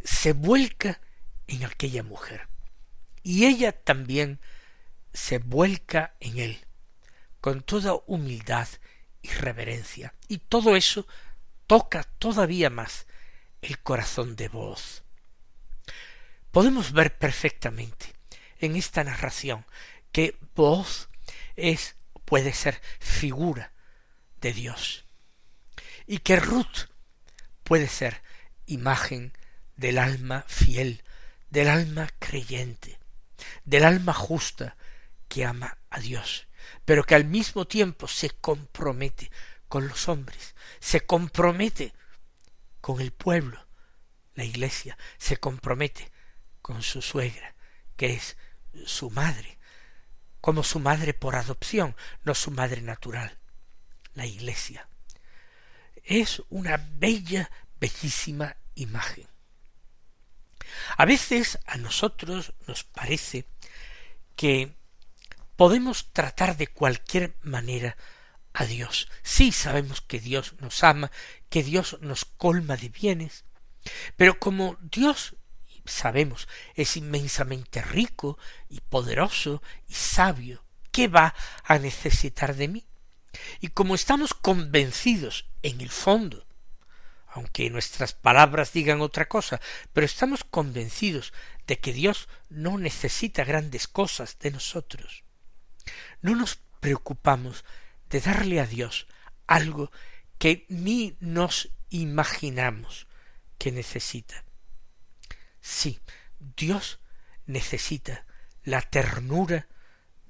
Se 0.02 0.32
vuelca 0.32 1.00
en 1.46 1.64
aquella 1.64 2.02
mujer 2.02 2.48
y 3.22 3.46
ella 3.46 3.72
también 3.72 4.40
se 5.12 5.38
vuelca 5.38 6.14
en 6.20 6.38
él 6.38 6.66
con 7.40 7.62
toda 7.62 7.94
humildad 8.06 8.68
y 9.22 9.28
reverencia 9.28 10.14
y 10.28 10.38
todo 10.38 10.76
eso 10.76 11.06
toca 11.66 12.04
todavía 12.04 12.70
más 12.70 13.06
el 13.60 13.78
corazón 13.80 14.36
de 14.36 14.48
voz. 14.48 15.02
Podemos 16.50 16.92
ver 16.92 17.16
perfectamente 17.16 18.12
en 18.58 18.76
esta 18.76 19.04
narración 19.04 19.64
que 20.12 20.36
voz 20.54 21.08
es 21.56 21.96
puede 22.24 22.52
ser 22.52 22.80
figura 22.98 23.72
de 24.40 24.52
Dios. 24.52 25.04
Y 26.06 26.18
que 26.18 26.36
Ruth 26.36 26.88
puede 27.62 27.88
ser 27.88 28.22
imagen 28.66 29.32
del 29.76 29.98
alma 29.98 30.44
fiel, 30.48 31.02
del 31.50 31.68
alma 31.68 32.08
creyente, 32.18 32.98
del 33.64 33.84
alma 33.84 34.12
justa 34.12 34.76
que 35.28 35.44
ama 35.44 35.78
a 35.88 36.00
Dios, 36.00 36.48
pero 36.84 37.04
que 37.04 37.14
al 37.14 37.24
mismo 37.24 37.66
tiempo 37.66 38.08
se 38.08 38.30
compromete 38.30 39.30
con 39.68 39.86
los 39.86 40.08
hombres, 40.08 40.56
se 40.80 41.00
compromete 41.02 41.92
con 42.80 43.00
el 43.00 43.12
pueblo, 43.12 43.66
la 44.34 44.44
iglesia, 44.44 44.98
se 45.18 45.36
compromete 45.36 46.10
con 46.70 46.82
su 46.82 47.02
suegra, 47.02 47.56
que 47.96 48.14
es 48.14 48.36
su 48.86 49.10
madre, 49.10 49.58
como 50.40 50.62
su 50.62 50.78
madre 50.78 51.14
por 51.14 51.34
adopción, 51.34 51.96
no 52.22 52.32
su 52.36 52.52
madre 52.52 52.80
natural, 52.80 53.38
la 54.14 54.24
Iglesia. 54.24 54.88
Es 56.04 56.44
una 56.48 56.76
bella, 56.76 57.50
bellísima 57.80 58.56
imagen. 58.76 59.26
A 60.96 61.04
veces 61.06 61.58
a 61.66 61.76
nosotros 61.76 62.54
nos 62.68 62.84
parece 62.84 63.48
que 64.36 64.76
podemos 65.56 66.12
tratar 66.12 66.56
de 66.56 66.68
cualquier 66.68 67.36
manera 67.42 67.96
a 68.52 68.64
Dios. 68.64 69.08
Sí 69.24 69.50
sabemos 69.50 70.02
que 70.02 70.20
Dios 70.20 70.54
nos 70.60 70.84
ama, 70.84 71.10
que 71.48 71.64
Dios 71.64 71.98
nos 72.00 72.24
colma 72.24 72.76
de 72.76 72.90
bienes, 72.90 73.44
pero 74.16 74.38
como 74.38 74.78
Dios 74.80 75.34
sabemos, 75.90 76.48
es 76.74 76.96
inmensamente 76.96 77.82
rico 77.82 78.38
y 78.68 78.80
poderoso 78.80 79.62
y 79.88 79.94
sabio. 79.94 80.64
¿Qué 80.90 81.08
va 81.08 81.34
a 81.64 81.78
necesitar 81.78 82.56
de 82.56 82.68
mí? 82.68 82.86
Y 83.60 83.68
como 83.68 83.94
estamos 83.94 84.34
convencidos 84.34 85.48
en 85.62 85.80
el 85.80 85.90
fondo, 85.90 86.46
aunque 87.28 87.70
nuestras 87.70 88.12
palabras 88.12 88.72
digan 88.72 89.00
otra 89.00 89.28
cosa, 89.28 89.60
pero 89.92 90.04
estamos 90.04 90.42
convencidos 90.44 91.32
de 91.66 91.78
que 91.78 91.92
Dios 91.92 92.28
no 92.48 92.76
necesita 92.78 93.44
grandes 93.44 93.86
cosas 93.86 94.38
de 94.40 94.50
nosotros, 94.50 95.22
no 96.22 96.34
nos 96.34 96.58
preocupamos 96.80 97.64
de 98.08 98.20
darle 98.20 98.60
a 98.60 98.66
Dios 98.66 99.06
algo 99.46 99.92
que 100.38 100.66
ni 100.68 101.16
nos 101.20 101.70
imaginamos 101.90 103.06
que 103.58 103.70
necesita. 103.70 104.44
Sí, 105.60 106.00
Dios 106.56 107.00
necesita 107.46 108.24
la 108.64 108.80
ternura 108.80 109.68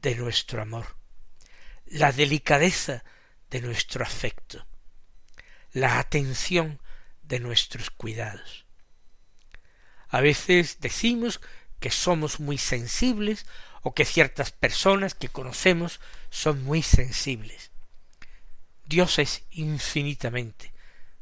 de 0.02 0.14
nuestro 0.14 0.62
amor, 0.62 0.96
la 1.86 2.12
delicadeza 2.12 3.04
de 3.50 3.60
nuestro 3.60 4.04
afecto, 4.04 4.66
la 5.72 5.98
atención 5.98 6.80
de 7.22 7.40
nuestros 7.40 7.90
cuidados. 7.90 8.66
A 10.08 10.20
veces 10.20 10.78
decimos 10.80 11.40
que 11.78 11.90
somos 11.90 12.40
muy 12.40 12.58
sensibles 12.58 13.46
o 13.82 13.94
que 13.94 14.04
ciertas 14.04 14.50
personas 14.50 15.14
que 15.14 15.28
conocemos 15.28 16.00
son 16.28 16.64
muy 16.64 16.82
sensibles. 16.82 17.70
Dios 18.84 19.18
es 19.18 19.44
infinitamente 19.50 20.72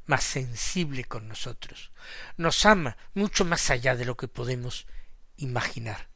más 0.09 0.25
sensible 0.25 1.05
con 1.05 1.29
nosotros. 1.29 1.93
Nos 2.37 2.67
ama 2.67 2.97
mucho 3.15 3.45
más 3.45 3.71
allá 3.71 3.95
de 3.95 4.05
lo 4.05 4.17
que 4.17 4.27
podemos 4.27 4.87
imaginar. 5.37 6.09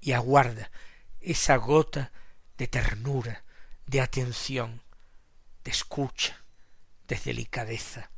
Y 0.00 0.12
aguarda 0.12 0.70
esa 1.20 1.56
gota 1.56 2.12
de 2.58 2.66
ternura, 2.66 3.44
de 3.86 4.00
atención, 4.00 4.82
de 5.62 5.70
escucha, 5.70 6.44
de 7.08 7.16
delicadeza, 7.16 8.10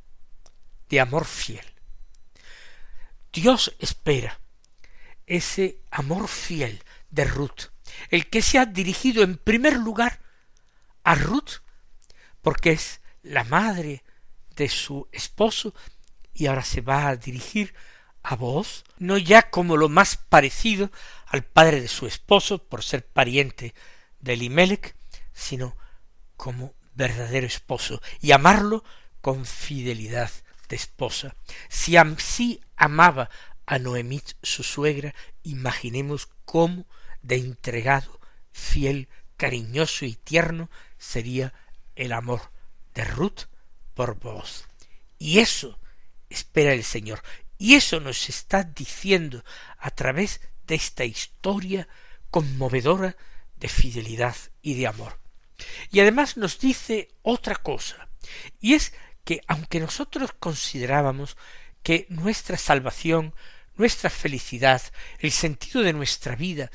de 0.89 0.99
amor 0.99 1.25
fiel. 1.25 1.65
Dios 3.31 3.75
espera 3.79 4.39
ese 5.27 5.83
amor 5.91 6.27
fiel 6.27 6.83
de 7.11 7.25
Ruth, 7.25 7.71
el 8.09 8.29
que 8.29 8.41
se 8.41 8.57
ha 8.57 8.65
dirigido 8.65 9.23
en 9.23 9.37
primer 9.37 9.77
lugar 9.77 10.21
a 11.03 11.15
Ruth, 11.15 11.61
porque 12.41 12.71
es 12.71 13.01
la 13.21 13.43
madre 13.43 14.03
de 14.57 14.67
su 14.67 15.07
esposo, 15.11 15.73
y 16.33 16.47
ahora 16.47 16.63
se 16.63 16.81
va 16.81 17.07
a 17.07 17.15
dirigir 17.15 17.73
a 18.23 18.35
vos, 18.35 18.83
no 18.97 19.17
ya 19.17 19.49
como 19.49 19.77
lo 19.77 19.87
más 19.87 20.17
parecido 20.17 20.91
al 21.27 21.43
padre 21.43 21.79
de 21.79 21.87
su 21.87 22.07
esposo, 22.07 22.57
por 22.67 22.83
ser 22.83 23.07
pariente 23.07 23.73
de 24.19 24.33
Elimelech, 24.33 24.95
sino 25.31 25.77
como 26.35 26.73
verdadero 26.93 27.47
esposo, 27.47 28.01
y 28.19 28.31
amarlo 28.31 28.83
con 29.21 29.45
fidelidad 29.45 30.31
de 30.67 30.75
esposa. 30.75 31.35
Si 31.69 31.95
así 31.95 32.59
amaba 32.75 33.29
a 33.65 33.79
Noemí 33.79 34.21
su 34.41 34.63
suegra, 34.63 35.13
imaginemos 35.43 36.29
cómo 36.45 36.85
de 37.21 37.35
entregado, 37.35 38.19
fiel, 38.51 39.09
cariñoso 39.37 40.05
y 40.05 40.15
tierno 40.15 40.69
sería 40.97 41.53
el 41.95 42.11
amor 42.11 42.41
de 42.93 43.03
Ruth 43.05 43.43
por 43.97 44.19
vos. 44.19 44.65
Y 45.17 45.39
eso 45.39 45.79
espera 46.29 46.71
el 46.71 46.83
Señor. 46.83 47.23
Y 47.57 47.73
eso 47.73 47.99
nos 47.99 48.29
está 48.29 48.63
diciendo 48.63 49.43
a 49.79 49.89
través 49.89 50.39
de 50.67 50.75
esta 50.75 51.03
historia 51.03 51.87
conmovedora 52.29 53.17
de 53.55 53.67
fidelidad 53.67 54.35
y 54.61 54.75
de 54.75 54.85
amor. 54.85 55.19
Y 55.91 55.99
además 55.99 56.37
nos 56.37 56.59
dice 56.59 57.07
otra 57.23 57.55
cosa, 57.55 58.09
y 58.61 58.75
es 58.75 58.93
que 59.23 59.41
aunque 59.47 59.79
nosotros 59.79 60.31
considerábamos 60.37 61.35
que 61.81 62.05
nuestra 62.09 62.57
salvación, 62.57 63.33
nuestra 63.75 64.11
felicidad, 64.11 64.83
el 65.17 65.31
sentido 65.31 65.81
de 65.81 65.93
nuestra 65.93 66.35
vida, 66.35 66.69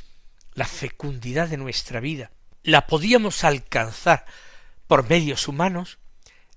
la 0.55 0.67
fecundidad 0.67 1.49
de 1.49 1.59
nuestra 1.59 2.01
vida, 2.01 2.33
la 2.65 2.89
podíamos 2.89 3.45
alcanzar 3.45 4.27
por 4.89 5.09
medios 5.09 5.47
humanos, 5.47 5.99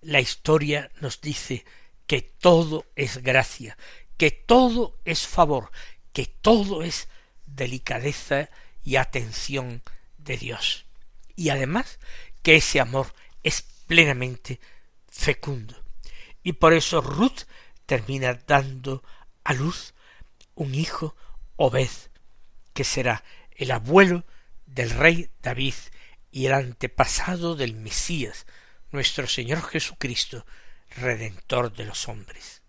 la 0.05 0.21
historia 0.21 0.91
nos 1.01 1.19
dice 1.19 1.65
que 2.05 2.21
todo 2.21 2.85
es 2.95 3.23
gracia, 3.23 3.75
que 4.17 4.29
todo 4.29 4.99
es 5.03 5.25
favor, 5.25 5.71
que 6.13 6.27
todo 6.27 6.83
es 6.83 7.09
delicadeza 7.47 8.49
y 8.83 8.97
atención 8.97 9.81
de 10.19 10.37
Dios. 10.37 10.85
Y 11.35 11.49
además 11.49 11.99
que 12.43 12.57
ese 12.57 12.79
amor 12.79 13.13
es 13.41 13.63
plenamente 13.87 14.59
fecundo. 15.09 15.75
Y 16.43 16.53
por 16.53 16.73
eso 16.73 17.01
Ruth 17.01 17.45
termina 17.87 18.35
dando 18.45 19.03
a 19.43 19.53
luz 19.53 19.95
un 20.53 20.75
hijo 20.75 21.15
Obed, 21.55 21.89
que 22.73 22.83
será 22.83 23.23
el 23.51 23.71
abuelo 23.71 24.23
del 24.67 24.91
rey 24.91 25.31
David 25.41 25.73
y 26.29 26.45
el 26.45 26.53
antepasado 26.53 27.55
del 27.55 27.75
Mesías, 27.75 28.45
nuestro 28.95 29.27
Señor 29.27 29.61
Jesucristo, 29.61 30.45
Redentor 30.95 31.73
de 31.73 31.85
los 31.85 32.07
hombres. 32.07 32.63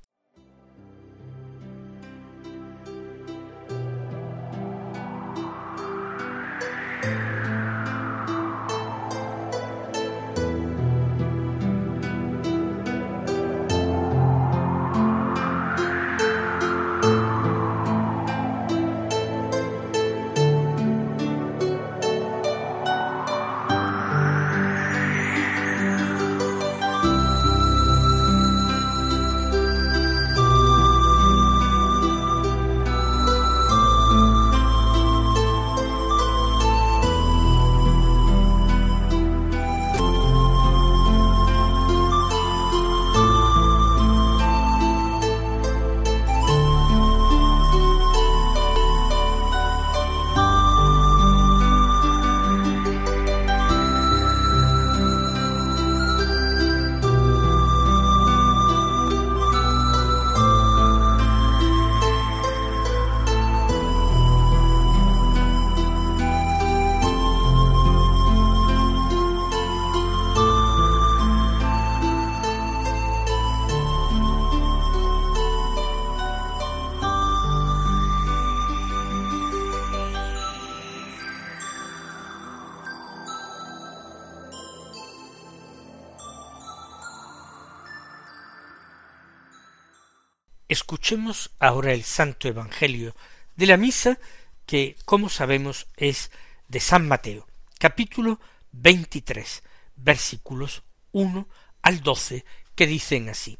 Escuchemos 90.86 91.50
ahora 91.58 91.92
el 91.92 92.04
Santo 92.04 92.46
Evangelio 92.46 93.16
de 93.56 93.66
la 93.66 93.76
misa 93.76 94.20
que, 94.66 94.94
como 95.04 95.28
sabemos, 95.28 95.88
es 95.96 96.30
de 96.68 96.78
San 96.78 97.08
Mateo, 97.08 97.44
capítulo 97.80 98.38
23, 98.70 99.64
versículos 99.96 100.84
1 101.10 101.48
al 101.82 102.02
12, 102.02 102.44
que 102.76 102.86
dicen 102.86 103.28
así. 103.28 103.58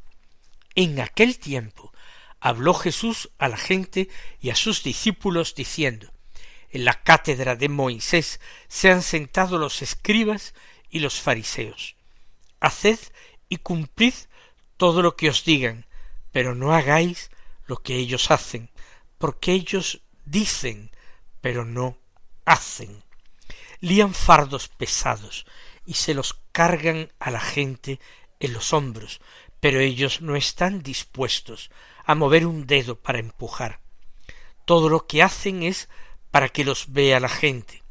En 0.76 1.00
aquel 1.00 1.40
tiempo 1.40 1.92
habló 2.38 2.74
Jesús 2.74 3.28
a 3.38 3.48
la 3.48 3.56
gente 3.56 4.08
y 4.40 4.50
a 4.50 4.54
sus 4.54 4.84
discípulos 4.84 5.56
diciendo, 5.56 6.12
En 6.70 6.84
la 6.84 7.02
cátedra 7.02 7.56
de 7.56 7.68
Moisés 7.68 8.38
se 8.68 8.92
han 8.92 9.02
sentado 9.02 9.58
los 9.58 9.82
escribas 9.82 10.54
y 10.90 11.00
los 11.00 11.20
fariseos. 11.20 11.96
Haced 12.60 13.00
y 13.48 13.56
cumplid 13.56 14.14
todo 14.76 15.02
lo 15.02 15.16
que 15.16 15.28
os 15.28 15.44
digan, 15.44 15.85
pero 16.36 16.54
no 16.54 16.74
hagáis 16.74 17.30
lo 17.64 17.78
que 17.78 17.96
ellos 17.96 18.30
hacen, 18.30 18.68
porque 19.16 19.52
ellos 19.52 20.02
dicen, 20.26 20.90
pero 21.40 21.64
no 21.64 21.96
hacen. 22.44 23.02
Lían 23.80 24.12
fardos 24.12 24.68
pesados 24.68 25.46
y 25.86 25.94
se 25.94 26.12
los 26.12 26.38
cargan 26.52 27.10
a 27.20 27.30
la 27.30 27.40
gente 27.40 28.00
en 28.38 28.52
los 28.52 28.74
hombros, 28.74 29.22
pero 29.60 29.80
ellos 29.80 30.20
no 30.20 30.36
están 30.36 30.82
dispuestos 30.82 31.70
a 32.04 32.14
mover 32.14 32.44
un 32.44 32.66
dedo 32.66 33.00
para 33.00 33.18
empujar. 33.18 33.80
Todo 34.66 34.90
lo 34.90 35.06
que 35.06 35.22
hacen 35.22 35.62
es 35.62 35.88
para 36.30 36.50
que 36.50 36.66
los 36.66 36.92
vea 36.92 37.18
la 37.18 37.30
gente. 37.30 37.82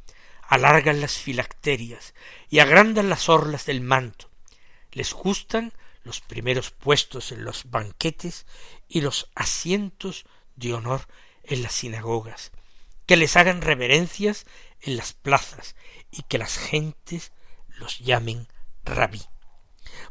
Alargan 0.43 1.01
las 1.01 1.17
filacterias 1.17 2.13
y 2.51 2.59
agrandan 2.59 3.09
las 3.09 3.27
orlas 3.27 3.65
del 3.65 3.81
manto. 3.81 4.29
Les 4.91 5.13
gustan 5.13 5.73
los 6.05 6.21
primeros 6.21 6.71
puestos 6.71 7.31
en 7.31 7.43
los 7.43 7.69
banquetes 7.69 8.45
y 8.87 9.01
los 9.01 9.29
asientos 9.35 10.25
de 10.55 10.73
honor 10.73 11.01
en 11.43 11.63
las 11.63 11.73
sinagogas, 11.73 12.51
que 13.05 13.17
les 13.17 13.35
hagan 13.35 13.61
reverencias 13.61 14.45
en 14.81 14.95
las 14.95 15.13
plazas 15.13 15.75
y 16.11 16.21
que 16.23 16.37
las 16.37 16.57
gentes 16.57 17.33
los 17.67 17.99
llamen 17.99 18.47
rabí. 18.83 19.21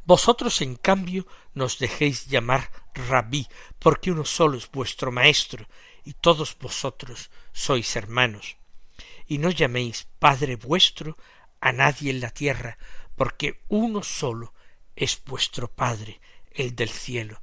Vosotros, 0.04 0.60
en 0.60 0.76
cambio, 0.76 1.26
nos 1.54 1.78
dejéis 1.78 2.26
llamar 2.26 2.70
rabí, 2.94 3.48
porque 3.78 4.10
uno 4.10 4.24
solo 4.24 4.58
es 4.58 4.70
vuestro 4.70 5.12
maestro, 5.12 5.66
y 6.04 6.12
todos 6.14 6.58
vosotros 6.58 7.30
sois 7.52 7.96
hermanos. 7.96 8.56
Y 9.26 9.38
no 9.38 9.50
llaméis 9.50 10.06
Padre 10.18 10.56
vuestro 10.56 11.16
a 11.60 11.72
nadie 11.72 12.10
en 12.10 12.20
la 12.20 12.30
tierra, 12.30 12.78
porque 13.16 13.62
uno 13.68 14.02
solo 14.02 14.52
es 14.96 15.22
vuestro 15.24 15.68
Padre, 15.68 16.20
el 16.50 16.74
del 16.76 16.88
cielo. 16.88 17.40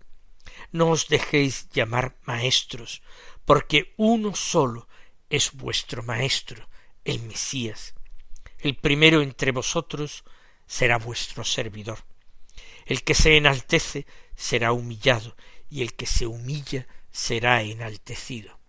No 0.72 0.90
os 0.90 1.08
dejéis 1.08 1.70
llamar 1.70 2.18
maestros, 2.24 3.02
porque 3.46 3.94
uno 3.98 4.36
solo 4.36 4.88
es 5.30 5.54
vuestro 5.54 6.04
Maestro, 6.04 6.68
el 7.04 7.22
Mesías. 7.24 7.96
El 8.60 8.76
primero 8.76 9.22
entre 9.22 9.52
vosotros 9.52 10.24
será 10.68 10.98
vuestro 10.98 11.44
servidor. 11.44 12.00
El 12.86 13.04
que 13.04 13.16
se 13.16 13.38
enaltece 13.38 14.06
será 14.36 14.72
humillado, 14.72 15.36
y 15.70 15.82
el 15.82 15.94
que 15.94 16.06
se 16.06 16.28
humilla 16.28 16.88
será 17.12 17.62
enaltecido. 17.62 18.60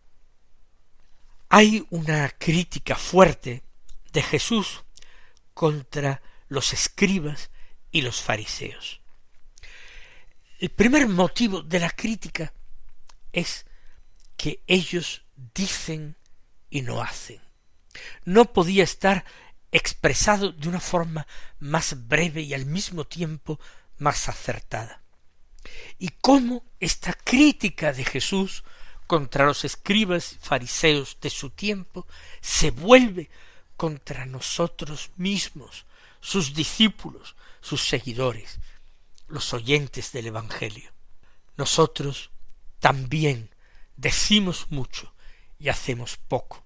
Hay 1.48 1.86
una 1.90 2.28
crítica 2.30 2.96
fuerte 2.96 3.62
de 4.12 4.22
Jesús 4.22 4.84
contra 5.54 6.22
los 6.48 6.72
escribas 6.72 7.50
y 7.92 8.00
los 8.00 8.20
fariseos. 8.20 9.00
El 10.58 10.70
primer 10.70 11.06
motivo 11.08 11.62
de 11.62 11.78
la 11.78 11.90
crítica 11.90 12.52
es 13.32 13.66
que 14.36 14.62
ellos 14.66 15.22
dicen 15.54 16.16
y 16.70 16.82
no 16.82 17.02
hacen. 17.02 17.40
No 18.24 18.52
podía 18.52 18.84
estar 18.84 19.24
expresado 19.70 20.52
de 20.52 20.68
una 20.68 20.80
forma 20.80 21.26
más 21.58 22.08
breve 22.08 22.42
y 22.42 22.54
al 22.54 22.66
mismo 22.66 23.04
tiempo 23.04 23.60
más 23.98 24.28
acertada. 24.28 25.02
Y 25.98 26.08
cómo 26.20 26.64
esta 26.80 27.12
crítica 27.12 27.92
de 27.92 28.04
Jesús 28.04 28.64
contra 29.06 29.46
los 29.46 29.64
escribas 29.64 30.38
fariseos 30.40 31.18
de 31.20 31.30
su 31.30 31.50
tiempo 31.50 32.06
se 32.40 32.70
vuelve 32.70 33.30
contra 33.76 34.26
nosotros 34.26 35.10
mismos, 35.16 35.86
sus 36.20 36.54
discípulos, 36.54 37.34
sus 37.62 37.88
seguidores, 37.88 38.58
los 39.28 39.54
oyentes 39.54 40.12
del 40.12 40.26
Evangelio. 40.26 40.92
Nosotros 41.56 42.30
también 42.80 43.54
decimos 43.96 44.66
mucho 44.68 45.14
y 45.58 45.70
hacemos 45.70 46.18
poco. 46.18 46.64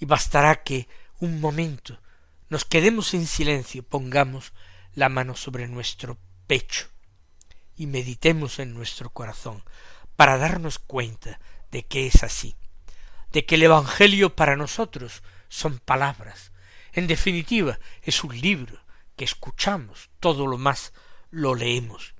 Y 0.00 0.06
bastará 0.06 0.64
que 0.64 0.88
un 1.20 1.40
momento 1.40 2.00
nos 2.48 2.64
quedemos 2.64 3.14
en 3.14 3.26
silencio, 3.26 3.84
pongamos 3.84 4.52
la 4.94 5.08
mano 5.08 5.36
sobre 5.36 5.68
nuestro 5.68 6.18
pecho 6.46 6.88
y 7.76 7.86
meditemos 7.86 8.58
en 8.58 8.74
nuestro 8.74 9.10
corazón 9.10 9.62
para 10.16 10.38
darnos 10.38 10.78
cuenta 10.78 11.38
de 11.70 11.84
que 11.84 12.06
es 12.06 12.22
así, 12.22 12.56
de 13.30 13.46
que 13.46 13.54
el 13.54 13.62
Evangelio 13.62 14.34
para 14.34 14.56
nosotros 14.56 15.22
son 15.48 15.78
palabras, 15.78 16.52
en 16.92 17.06
definitiva 17.06 17.78
es 18.02 18.24
un 18.24 18.38
libro 18.38 18.82
que 19.16 19.24
escuchamos, 19.24 20.10
todo 20.20 20.46
lo 20.46 20.58
más 20.58 20.92
lo 21.30 21.54
leemos, 21.54 22.14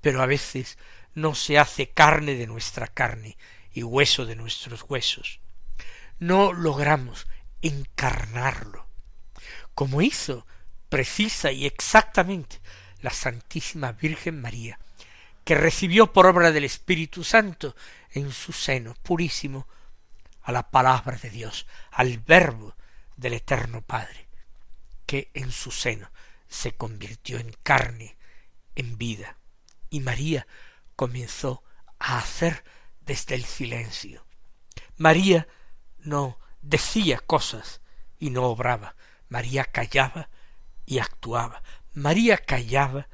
pero 0.00 0.22
a 0.22 0.26
veces 0.26 0.78
no 1.14 1.34
se 1.34 1.58
hace 1.58 1.90
carne 1.90 2.34
de 2.34 2.46
nuestra 2.46 2.86
carne 2.86 3.36
y 3.72 3.82
hueso 3.82 4.26
de 4.26 4.36
nuestros 4.36 4.84
huesos. 4.88 5.40
No 6.18 6.52
logramos 6.52 7.26
encarnarlo, 7.62 8.86
como 9.74 10.02
hizo 10.02 10.46
precisa 10.88 11.52
y 11.52 11.66
exactamente 11.66 12.60
la 13.00 13.10
Santísima 13.10 13.92
Virgen 13.92 14.40
María, 14.40 14.78
que 15.44 15.54
recibió 15.54 16.12
por 16.12 16.26
obra 16.26 16.52
del 16.52 16.64
Espíritu 16.64 17.24
Santo 17.24 17.74
en 18.12 18.30
su 18.30 18.52
seno 18.52 18.94
purísimo 19.02 19.66
a 20.42 20.52
la 20.52 20.70
palabra 20.70 21.16
de 21.16 21.30
Dios, 21.30 21.66
al 21.90 22.18
verbo 22.18 22.74
del 23.16 23.34
Eterno 23.34 23.82
Padre, 23.82 24.28
que 25.06 25.30
en 25.34 25.50
su 25.50 25.70
seno 25.70 26.10
se 26.52 26.72
convirtió 26.72 27.38
en 27.38 27.52
carne 27.62 28.16
en 28.74 28.98
vida, 28.98 29.38
y 29.88 30.00
María 30.00 30.46
comenzó 30.96 31.64
a 31.98 32.18
hacer 32.18 32.62
desde 33.00 33.34
el 33.34 33.44
silencio. 33.44 34.26
María 34.96 35.48
no 35.98 36.38
decía 36.60 37.18
cosas 37.18 37.80
y 38.18 38.30
no 38.30 38.44
obraba. 38.44 38.94
María 39.28 39.64
callaba 39.64 40.28
y 40.84 40.98
actuaba. 40.98 41.62
María 41.94 42.36
callaba 42.36 43.08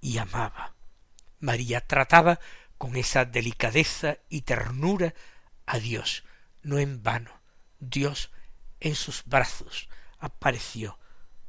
y 0.00 0.18
amaba. 0.18 0.74
María 1.38 1.86
trataba 1.86 2.40
con 2.78 2.96
esa 2.96 3.26
delicadeza 3.26 4.18
y 4.28 4.42
ternura 4.42 5.14
a 5.66 5.78
Dios. 5.78 6.24
No 6.62 6.78
en 6.78 7.02
vano, 7.02 7.30
Dios 7.78 8.30
en 8.80 8.94
sus 8.94 9.24
brazos 9.24 9.88
apareció 10.18 10.99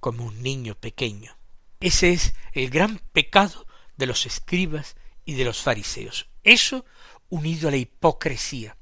como 0.02 0.26
un 0.26 0.44
niño 0.44 0.76
pequeño. 0.76 1.38
Ese 1.80 2.12
es 2.12 2.34
el 2.52 2.70
gran 2.70 3.00
pecado 3.14 3.66
de 3.96 4.08
los 4.08 4.26
escribas 4.26 4.98
y 5.24 5.36
de 5.36 5.46
los 5.46 5.62
fariseos. 5.62 6.28
Eso 6.44 6.84
unido 7.30 7.70
a 7.70 7.72
la 7.72 7.78
hipocresía, 7.78 8.76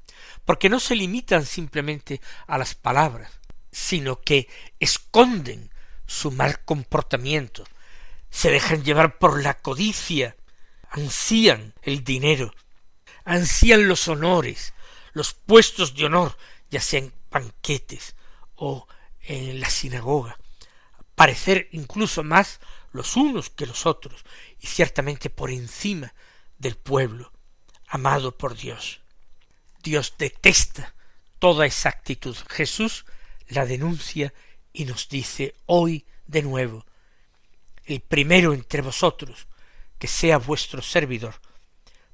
porque 0.44 0.68
no 0.68 0.80
se 0.80 0.96
limitan 0.96 1.46
simplemente 1.46 2.20
a 2.48 2.58
las 2.58 2.74
palabras, 2.74 3.30
sino 3.70 4.20
que 4.20 4.48
esconden 4.80 5.70
su 6.06 6.32
mal 6.32 6.64
comportamiento, 6.64 7.64
se 8.30 8.50
dejan 8.50 8.82
llevar 8.82 9.18
por 9.18 9.42
la 9.42 9.54
codicia, 9.54 10.36
ansían 10.90 11.74
el 11.82 12.02
dinero, 12.02 12.52
ansían 13.24 13.86
los 13.86 14.08
honores, 14.08 14.74
los 15.12 15.34
puestos 15.34 15.94
de 15.94 16.06
honor, 16.06 16.36
ya 16.70 16.80
sean 16.80 17.12
banquetes 17.30 18.16
o 18.56 18.88
en 19.20 19.60
la 19.60 19.70
sinagoga, 19.70 20.39
parecer 21.20 21.68
incluso 21.72 22.24
más 22.24 22.60
los 22.92 23.14
unos 23.14 23.50
que 23.50 23.66
los 23.66 23.84
otros, 23.84 24.24
y 24.58 24.68
ciertamente 24.68 25.28
por 25.28 25.50
encima 25.50 26.14
del 26.56 26.78
pueblo, 26.78 27.30
amado 27.88 28.38
por 28.38 28.56
Dios. 28.56 29.02
Dios 29.82 30.14
detesta 30.16 30.94
toda 31.38 31.66
esa 31.66 31.90
actitud. 31.90 32.34
Jesús 32.48 33.04
la 33.48 33.66
denuncia 33.66 34.32
y 34.72 34.86
nos 34.86 35.10
dice 35.10 35.54
hoy 35.66 36.06
de 36.26 36.40
nuevo, 36.40 36.86
el 37.84 38.00
primero 38.00 38.54
entre 38.54 38.80
vosotros, 38.80 39.46
que 39.98 40.06
sea 40.06 40.38
vuestro 40.38 40.80
servidor, 40.80 41.34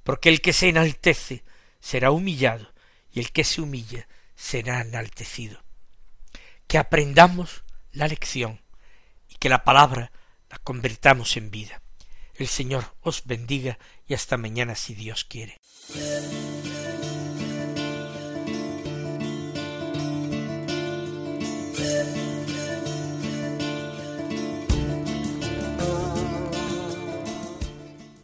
porque 0.02 0.30
el 0.30 0.40
que 0.40 0.52
se 0.52 0.68
enaltece 0.68 1.44
será 1.78 2.10
humillado, 2.10 2.74
y 3.12 3.20
el 3.20 3.30
que 3.30 3.44
se 3.44 3.60
humilla 3.60 4.08
será 4.34 4.80
enaltecido. 4.80 5.62
Que 6.66 6.78
aprendamos 6.78 7.62
la 7.92 8.08
lección 8.08 8.65
que 9.38 9.48
la 9.48 9.64
palabra 9.64 10.12
la 10.50 10.58
convertamos 10.58 11.36
en 11.36 11.50
vida. 11.50 11.82
El 12.34 12.48
Señor 12.48 12.84
os 13.00 13.24
bendiga 13.24 13.78
y 14.06 14.14
hasta 14.14 14.36
mañana 14.36 14.74
si 14.74 14.94
Dios 14.94 15.24
quiere. 15.24 15.58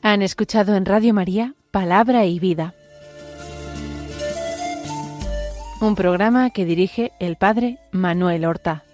Han 0.02 0.20
escuchado 0.20 0.74
en 0.74 0.84
Radio 0.84 1.14
María 1.14 1.54
Palabra 1.70 2.26
y 2.26 2.38
Vida, 2.38 2.74
un 5.80 5.94
programa 5.94 6.50
que 6.50 6.64
dirige 6.64 7.12
el 7.18 7.36
Padre 7.36 7.78
Manuel 7.92 8.44
Horta. 8.44 8.84